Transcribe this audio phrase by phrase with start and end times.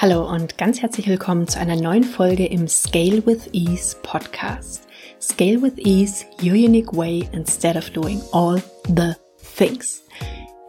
[0.00, 4.86] Hallo und ganz herzlich willkommen zu einer neuen Folge im Scale with Ease Podcast.
[5.20, 9.14] Scale with Ease, your unique way instead of doing all the
[9.56, 10.04] things.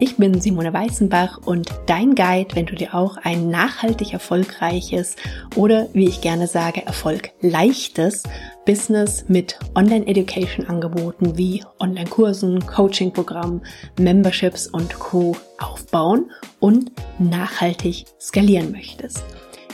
[0.01, 5.17] Ich bin Simone Weißenbach und dein Guide, wenn du dir auch ein nachhaltig erfolgreiches
[5.57, 8.23] oder wie ich gerne sage, erfolgleichtes
[8.65, 13.61] Business mit Online-Education-Angeboten wie Online-Kursen, Coaching-Programmen,
[13.99, 15.35] Memberships und Co.
[15.57, 16.31] aufbauen
[16.61, 19.21] und nachhaltig skalieren möchtest.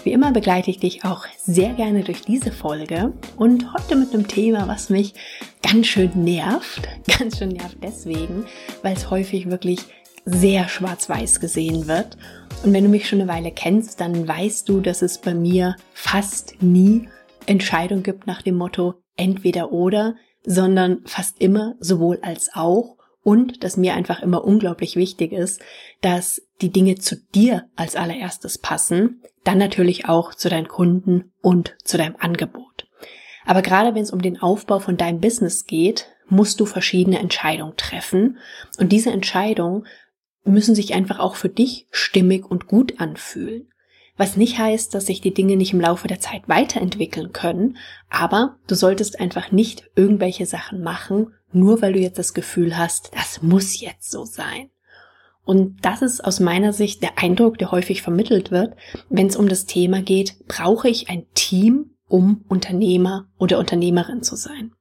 [0.03, 4.27] Wie immer begleite ich dich auch sehr gerne durch diese Folge und heute mit einem
[4.27, 5.13] Thema, was mich
[5.61, 6.87] ganz schön nervt.
[7.19, 8.45] Ganz schön nervt deswegen,
[8.81, 9.79] weil es häufig wirklich
[10.25, 12.17] sehr schwarz-weiß gesehen wird.
[12.63, 15.75] Und wenn du mich schon eine Weile kennst, dann weißt du, dass es bei mir
[15.93, 17.07] fast nie
[17.45, 23.77] Entscheidung gibt nach dem Motto entweder oder, sondern fast immer sowohl als auch und dass
[23.77, 25.61] mir einfach immer unglaublich wichtig ist,
[26.01, 31.75] dass die Dinge zu dir als allererstes passen, dann natürlich auch zu deinen Kunden und
[31.83, 32.87] zu deinem Angebot.
[33.45, 37.77] Aber gerade wenn es um den Aufbau von deinem Business geht, musst du verschiedene Entscheidungen
[37.77, 38.37] treffen
[38.77, 39.85] und diese Entscheidungen
[40.45, 43.67] müssen sich einfach auch für dich stimmig und gut anfühlen.
[44.17, 47.77] Was nicht heißt, dass sich die Dinge nicht im Laufe der Zeit weiterentwickeln können,
[48.09, 53.11] aber du solltest einfach nicht irgendwelche Sachen machen, nur weil du jetzt das Gefühl hast,
[53.13, 54.69] das muss jetzt so sein.
[55.43, 58.75] Und das ist aus meiner Sicht der Eindruck, der häufig vermittelt wird,
[59.09, 64.35] wenn es um das Thema geht, brauche ich ein Team, um Unternehmer oder Unternehmerin zu
[64.35, 64.71] sein.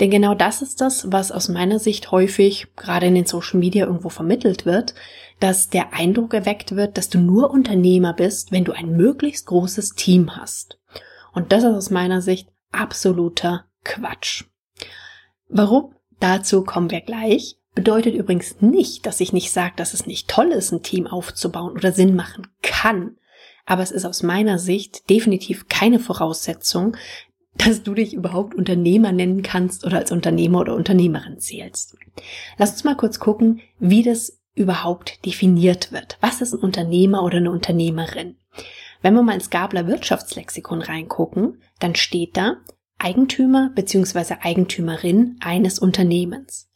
[0.00, 3.86] Denn genau das ist das, was aus meiner Sicht häufig gerade in den Social Media
[3.86, 4.94] irgendwo vermittelt wird,
[5.40, 9.94] dass der Eindruck erweckt wird, dass du nur Unternehmer bist, wenn du ein möglichst großes
[9.94, 10.78] Team hast.
[11.32, 14.44] Und das ist aus meiner Sicht absoluter Quatsch.
[15.48, 15.94] Warum?
[16.20, 17.58] Dazu kommen wir gleich.
[17.74, 21.72] Bedeutet übrigens nicht, dass ich nicht sage, dass es nicht toll ist, ein Team aufzubauen
[21.72, 23.16] oder Sinn machen kann.
[23.66, 26.96] Aber es ist aus meiner Sicht definitiv keine Voraussetzung,
[27.58, 31.96] dass du dich überhaupt Unternehmer nennen kannst oder als Unternehmer oder Unternehmerin zählst.
[32.58, 36.18] Lass uns mal kurz gucken, wie das überhaupt definiert wird.
[36.20, 38.36] Was ist ein Unternehmer oder eine Unternehmerin?
[39.02, 42.56] Wenn wir mal ins Gabler Wirtschaftslexikon reingucken, dann steht da
[42.98, 44.36] Eigentümer bzw.
[44.40, 46.70] Eigentümerin eines Unternehmens.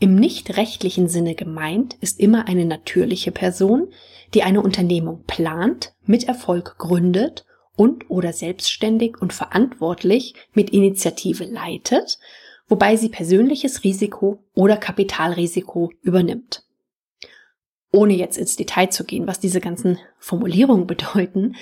[0.00, 3.92] Im nicht rechtlichen Sinne gemeint ist immer eine natürliche Person,
[4.34, 7.44] die eine Unternehmung plant, mit Erfolg gründet
[7.80, 12.18] und oder selbstständig und verantwortlich mit Initiative leitet,
[12.68, 16.62] wobei sie persönliches Risiko oder Kapitalrisiko übernimmt.
[17.90, 21.56] Ohne jetzt ins Detail zu gehen, was diese ganzen Formulierungen bedeuten,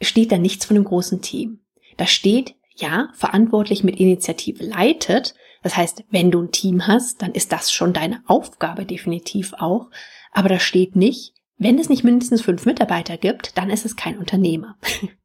[0.00, 1.60] steht da nichts von einem großen Team.
[1.98, 5.34] Da steht, ja, verantwortlich mit Initiative leitet.
[5.62, 9.90] Das heißt, wenn du ein Team hast, dann ist das schon deine Aufgabe definitiv auch.
[10.32, 14.16] Aber da steht nicht, wenn es nicht mindestens fünf Mitarbeiter gibt, dann ist es kein
[14.16, 14.78] Unternehmer.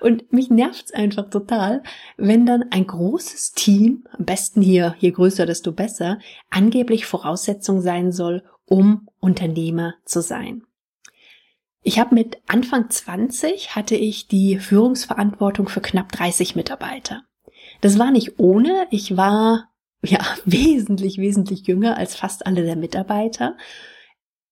[0.00, 1.82] Und mich nervt's einfach total,
[2.16, 6.18] wenn dann ein großes Team, am besten hier, je größer, desto besser,
[6.50, 10.64] angeblich Voraussetzung sein soll, um Unternehmer zu sein.
[11.82, 17.22] Ich habe mit Anfang 20 hatte ich die Führungsverantwortung für knapp 30 Mitarbeiter.
[17.82, 19.68] Das war nicht ohne, ich war
[20.02, 23.56] ja wesentlich, wesentlich jünger als fast alle der Mitarbeiter.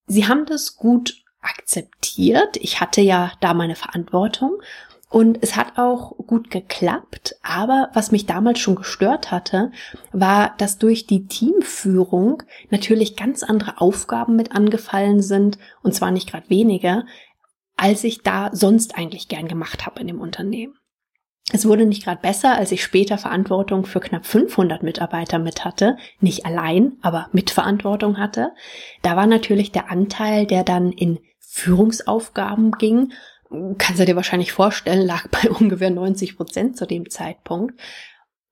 [0.06, 2.56] Sie haben das gut akzeptiert.
[2.58, 4.60] Ich hatte ja da meine Verantwortung
[5.12, 9.70] und es hat auch gut geklappt, aber was mich damals schon gestört hatte,
[10.10, 16.30] war, dass durch die Teamführung natürlich ganz andere Aufgaben mit angefallen sind, und zwar nicht
[16.30, 17.04] gerade weniger,
[17.76, 20.78] als ich da sonst eigentlich gern gemacht habe in dem Unternehmen.
[21.52, 25.98] Es wurde nicht gerade besser, als ich später Verantwortung für knapp 500 Mitarbeiter mit hatte,
[26.20, 28.52] nicht allein, aber mit Verantwortung hatte.
[29.02, 33.12] Da war natürlich der Anteil, der dann in Führungsaufgaben ging,
[33.78, 37.80] kannst du dir wahrscheinlich vorstellen, lag bei ungefähr 90 Prozent zu dem Zeitpunkt.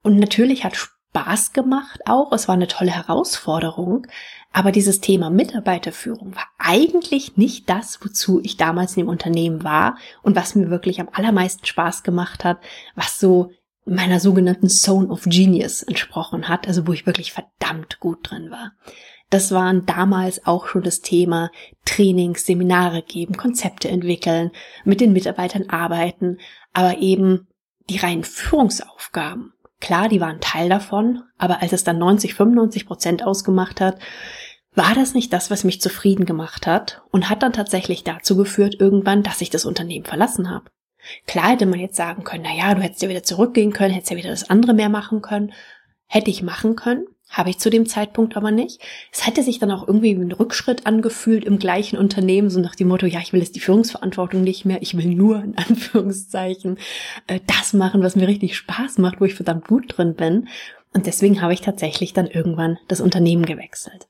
[0.03, 2.33] Und natürlich hat Spaß gemacht auch.
[2.33, 4.07] Es war eine tolle Herausforderung.
[4.53, 9.97] Aber dieses Thema Mitarbeiterführung war eigentlich nicht das, wozu ich damals in dem Unternehmen war
[10.23, 12.59] und was mir wirklich am allermeisten Spaß gemacht hat,
[12.97, 13.53] was so
[13.85, 18.73] meiner sogenannten Zone of Genius entsprochen hat, also wo ich wirklich verdammt gut drin war.
[19.31, 21.51] Das waren damals auch schon das Thema
[21.85, 24.51] Trainings, Seminare geben, Konzepte entwickeln,
[24.85, 26.39] mit den Mitarbeitern arbeiten,
[26.73, 27.47] aber eben
[27.89, 29.53] die reinen Führungsaufgaben.
[29.81, 33.99] Klar, die waren Teil davon, aber als es dann 90, 95 Prozent ausgemacht hat,
[34.75, 38.77] war das nicht das, was mich zufrieden gemacht hat und hat dann tatsächlich dazu geführt
[38.79, 40.71] irgendwann, dass ich das Unternehmen verlassen habe.
[41.27, 44.11] Klar hätte man jetzt sagen können, na ja, du hättest ja wieder zurückgehen können, hättest
[44.11, 45.53] ja wieder das andere mehr machen können.
[46.07, 48.81] Hätte ich machen können, habe ich zu dem Zeitpunkt aber nicht.
[49.13, 52.75] Es hätte sich dann auch irgendwie wie ein Rückschritt angefühlt im gleichen Unternehmen, so nach
[52.75, 56.79] dem Motto, ja, ich will jetzt die Führungsverantwortung nicht mehr, ich will nur in Anführungszeichen
[57.29, 60.49] äh, das machen, was mir richtig Spaß macht, wo ich verdammt gut drin bin.
[60.93, 64.09] Und deswegen habe ich tatsächlich dann irgendwann das Unternehmen gewechselt.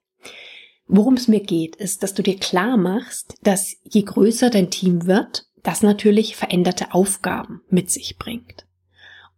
[0.87, 5.07] Worum es mir geht, ist, dass du dir klar machst, dass je größer dein Team
[5.07, 8.67] wird, das natürlich veränderte Aufgaben mit sich bringt.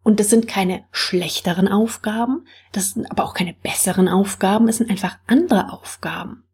[0.02, 4.90] Und das sind keine schlechteren Aufgaben, das sind aber auch keine besseren Aufgaben, es sind
[4.90, 6.44] einfach andere Aufgaben.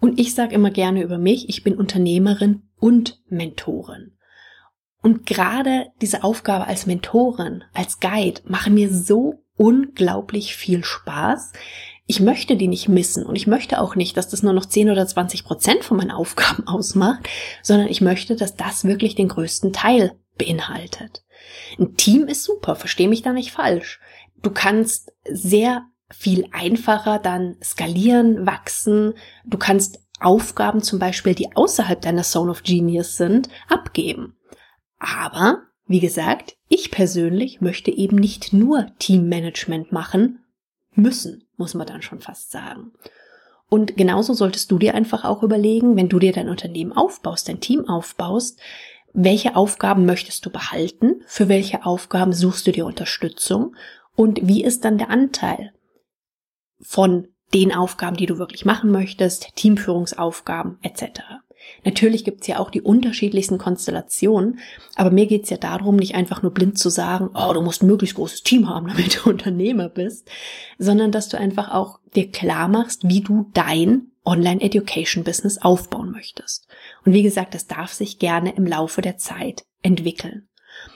[0.00, 4.12] Und ich sage immer gerne über mich, ich bin Unternehmerin und Mentorin.
[5.02, 11.52] Und gerade diese Aufgabe als Mentorin, als Guide, mache mir so unglaublich viel Spaß.
[12.06, 14.90] Ich möchte die nicht missen und ich möchte auch nicht, dass das nur noch 10
[14.90, 17.28] oder 20 Prozent von meinen Aufgaben ausmacht,
[17.62, 21.24] sondern ich möchte, dass das wirklich den größten Teil beinhaltet.
[21.78, 24.00] Ein Team ist super, verstehe mich da nicht falsch.
[24.42, 29.14] Du kannst sehr viel einfacher dann skalieren, wachsen.
[29.44, 34.36] Du kannst Aufgaben zum Beispiel, die außerhalb deiner Zone of Genius sind, abgeben.
[34.98, 40.44] Aber, wie gesagt, ich persönlich möchte eben nicht nur Teammanagement machen
[40.92, 42.92] müssen, muss man dann schon fast sagen.
[43.70, 47.60] Und genauso solltest du dir einfach auch überlegen, wenn du dir dein Unternehmen aufbaust, dein
[47.60, 48.58] Team aufbaust,
[49.20, 53.74] welche Aufgaben möchtest du behalten, für welche Aufgaben suchst du dir Unterstützung
[54.14, 55.72] und wie ist dann der Anteil
[56.80, 61.20] von den Aufgaben, die du wirklich machen möchtest, Teamführungsaufgaben etc.
[61.84, 64.58] Natürlich gibt's ja auch die unterschiedlichsten Konstellationen,
[64.94, 67.86] aber mir geht's ja darum, nicht einfach nur blind zu sagen, oh, du musst ein
[67.86, 70.28] möglichst großes Team haben, damit du Unternehmer bist,
[70.78, 76.68] sondern dass du einfach auch dir klar machst, wie du dein Online-Education-Business aufbauen möchtest.
[77.04, 80.47] Und wie gesagt, das darf sich gerne im Laufe der Zeit entwickeln.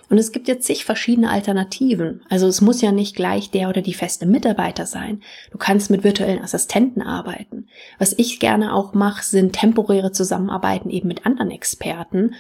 [0.09, 2.23] Und es gibt jetzt zig verschiedene Alternativen.
[2.29, 5.23] Also es muss ja nicht gleich der oder die feste Mitarbeiter sein.
[5.51, 7.69] Du kannst mit virtuellen Assistenten arbeiten.
[7.99, 12.35] Was ich gerne auch mache, sind temporäre Zusammenarbeiten eben mit anderen Experten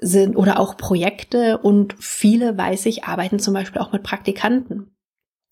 [0.00, 4.92] sind oder auch Projekte und viele, weiß ich, arbeiten zum Beispiel auch mit Praktikanten.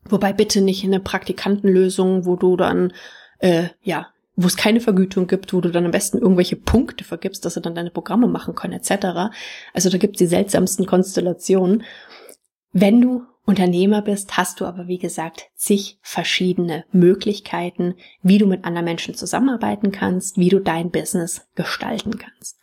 [0.05, 2.93] Wobei bitte nicht eine Praktikantenlösung, wo du dann
[3.41, 7.45] äh, ja wo es keine Vergütung gibt, wo du dann am besten irgendwelche Punkte vergibst,
[7.45, 9.33] dass sie dann deine Programme machen können, etc.
[9.73, 11.83] Also da gibt es die seltsamsten Konstellationen.
[12.73, 18.65] Wenn du Unternehmer bist, hast du aber, wie gesagt, zig verschiedene Möglichkeiten, wie du mit
[18.65, 22.59] anderen Menschen zusammenarbeiten kannst, wie du dein Business gestalten kannst.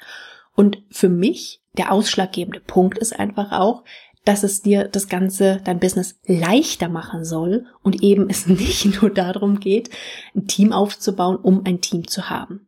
[0.55, 3.83] Und für mich der ausschlaggebende Punkt ist einfach auch,
[4.25, 9.09] dass es dir das Ganze, dein Business leichter machen soll und eben es nicht nur
[9.09, 9.89] darum geht,
[10.35, 12.67] ein Team aufzubauen, um ein Team zu haben.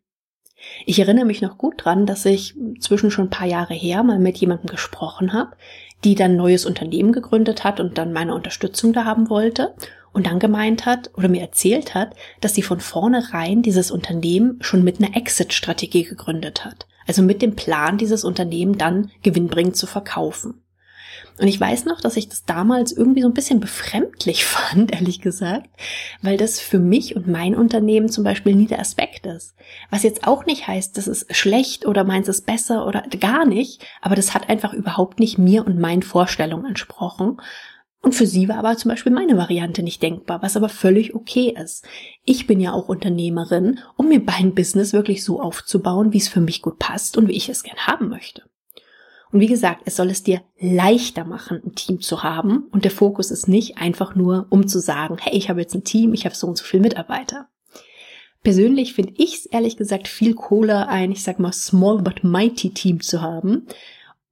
[0.85, 4.19] Ich erinnere mich noch gut dran, dass ich zwischen schon ein paar Jahre her mal
[4.19, 5.55] mit jemandem gesprochen habe,
[6.03, 9.75] die dann ein neues Unternehmen gegründet hat und dann meine Unterstützung da haben wollte
[10.11, 14.83] und dann gemeint hat oder mir erzählt hat, dass sie von vornherein dieses Unternehmen schon
[14.83, 16.87] mit einer Exit-Strategie gegründet hat.
[17.07, 20.64] Also mit dem Plan, dieses Unternehmen dann gewinnbringend zu verkaufen.
[21.37, 25.21] Und ich weiß noch, dass ich das damals irgendwie so ein bisschen befremdlich fand, ehrlich
[25.21, 25.69] gesagt,
[26.21, 29.55] weil das für mich und mein Unternehmen zum Beispiel nie der Aspekt ist.
[29.89, 33.85] Was jetzt auch nicht heißt, das ist schlecht oder meins ist besser oder gar nicht,
[34.01, 37.37] aber das hat einfach überhaupt nicht mir und meinen Vorstellungen entsprochen.
[38.01, 41.55] Und für sie war aber zum Beispiel meine Variante nicht denkbar, was aber völlig okay
[41.59, 41.85] ist.
[42.23, 46.39] Ich bin ja auch Unternehmerin, um mir mein Business wirklich so aufzubauen, wie es für
[46.39, 48.43] mich gut passt und wie ich es gern haben möchte.
[49.35, 52.69] Und wie gesagt, es soll es dir leichter machen, ein Team zu haben.
[52.71, 55.83] Und der Fokus ist nicht einfach nur, um zu sagen, hey, ich habe jetzt ein
[55.83, 57.49] Team, ich habe so und so viele Mitarbeiter.
[58.43, 62.69] Persönlich finde ich es ehrlich gesagt viel cooler, ein, ich sag mal, small but mighty
[62.69, 63.67] Team zu haben,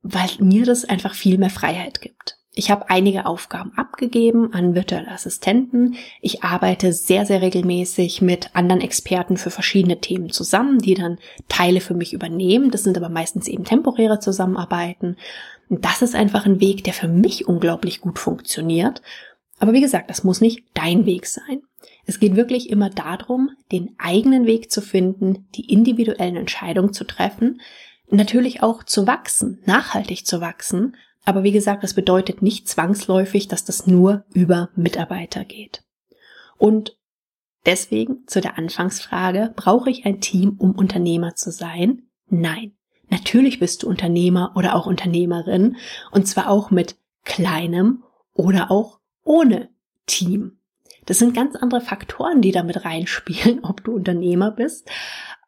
[0.03, 2.39] weil mir das einfach viel mehr Freiheit gibt.
[2.55, 5.95] Ich habe einige Aufgaben abgegeben an virtuelle Assistenten.
[6.21, 11.17] Ich arbeite sehr, sehr regelmäßig mit anderen Experten für verschiedene Themen zusammen, die dann
[11.49, 12.69] Teile für mich übernehmen.
[12.69, 15.17] Das sind aber meistens eben temporäre Zusammenarbeiten.
[15.67, 19.01] Und das ist einfach ein Weg, der für mich unglaublich gut funktioniert.
[19.57, 21.63] Aber wie gesagt, das muss nicht dein Weg sein.
[22.05, 27.61] Es geht wirklich immer darum, den eigenen Weg zu finden, die individuellen Entscheidungen zu treffen,
[28.09, 30.95] natürlich auch zu wachsen, nachhaltig zu wachsen,
[31.25, 35.83] aber wie gesagt, das bedeutet nicht zwangsläufig, dass das nur über Mitarbeiter geht.
[36.57, 36.97] Und
[37.65, 42.03] deswegen zu der Anfangsfrage, brauche ich ein Team, um Unternehmer zu sein?
[42.27, 42.73] Nein.
[43.09, 45.77] Natürlich bist du Unternehmer oder auch Unternehmerin
[46.11, 48.03] und zwar auch mit kleinem
[48.33, 49.69] oder auch ohne
[50.07, 50.57] Team.
[51.05, 54.89] Das sind ganz andere Faktoren, die damit reinspielen, ob du Unternehmer bist,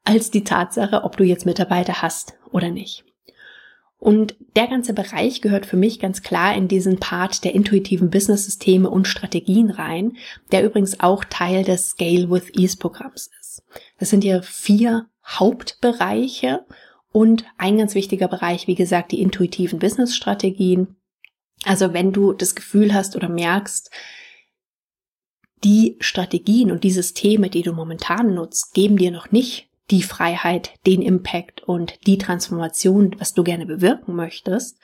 [0.03, 3.03] als die Tatsache, ob du jetzt Mitarbeiter hast oder nicht.
[4.05, 8.87] Und der ganze Bereich gehört für mich ganz klar in diesen Part der intuitiven Business-Systeme
[8.87, 10.15] und Strategien rein,
[10.51, 13.63] der übrigens auch Teil des Scale with Ease Programms ist.
[13.97, 16.67] Das sind hier vier Hauptbereiche
[17.11, 20.95] und ein ganz wichtiger Bereich, wie gesagt, die intuitiven Business-Strategien.
[21.63, 23.89] Also wenn du das Gefühl hast oder merkst,
[25.63, 30.71] die Strategien und die Systeme, die du momentan nutzt, geben dir noch nicht die Freiheit,
[30.87, 34.79] den Impact und die Transformation, was du gerne bewirken möchtest,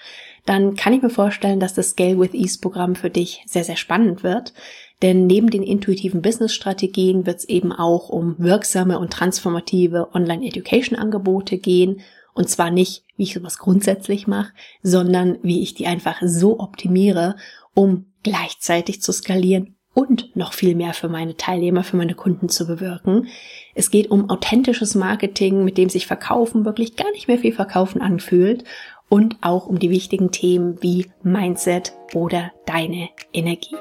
[0.46, 3.78] dann kann ich mir vorstellen, dass das Scale with Ease Programm für dich sehr, sehr
[3.78, 4.54] spannend wird.
[5.02, 12.02] Denn neben den intuitiven Business-Strategien wird es eben auch um wirksame und transformative Online-Education-Angebote gehen.
[12.34, 14.54] Und zwar nicht, wie ich sowas grundsätzlich mache,
[14.84, 17.36] sondern wie ich die einfach so optimiere,
[17.74, 22.66] um gleichzeitig zu skalieren und noch viel mehr für meine Teilnehmer, für meine Kunden zu
[22.66, 23.28] bewirken.
[23.76, 28.02] Es geht um authentisches Marketing, mit dem sich Verkaufen wirklich gar nicht mehr viel Verkaufen
[28.02, 28.64] anfühlt
[29.10, 33.76] und auch um die wichtigen Themen wie Mindset oder deine Energie.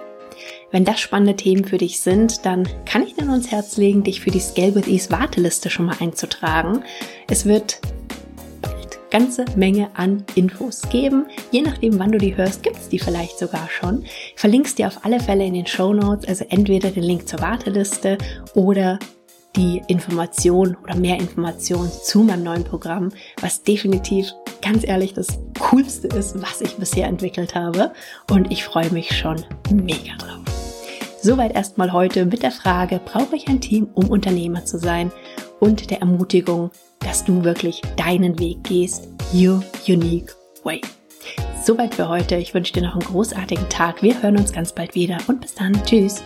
[0.71, 4.21] Wenn das spannende Themen für dich sind, dann kann ich dir ins Herz legen, dich
[4.21, 6.83] für die Scale with Ease Warteliste schon mal einzutragen.
[7.29, 7.81] Es wird
[9.11, 11.27] ganze Menge an Infos geben.
[11.51, 14.03] Je nachdem, wann du die hörst, gibt es die vielleicht sogar schon.
[14.05, 17.41] Ich verlink's dir auf alle Fälle in den Show Notes, also entweder den Link zur
[17.41, 18.19] Warteliste
[18.55, 18.99] oder
[19.57, 26.09] die Information oder mehr Informationen zu meinem neuen Programm, was definitiv ganz ehrlich das Coolste
[26.09, 27.93] ist, was ich bisher entwickelt habe.
[28.31, 30.41] Und ich freue mich schon mega drauf.
[31.23, 35.13] Soweit erstmal heute mit der Frage, brauche ich ein Team, um Unternehmer zu sein?
[35.59, 40.81] Und der Ermutigung, dass du wirklich deinen Weg gehst, your unique way.
[41.63, 42.37] Soweit für heute.
[42.37, 44.03] Ich wünsche dir noch einen großartigen Tag.
[44.03, 45.73] Wir hören uns ganz bald wieder und bis dann.
[45.85, 46.23] Tschüss.